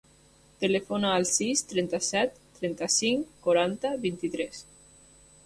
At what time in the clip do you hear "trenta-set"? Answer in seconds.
1.73-2.41